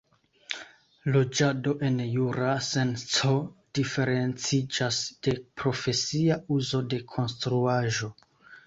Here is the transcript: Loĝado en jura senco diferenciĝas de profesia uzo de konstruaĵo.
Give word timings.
Loĝado 1.15 1.73
en 1.89 2.01
jura 2.13 2.55
senco 2.69 3.35
diferenciĝas 3.81 5.03
de 5.29 5.37
profesia 5.63 6.41
uzo 6.59 6.85
de 6.95 7.05
konstruaĵo. 7.17 8.13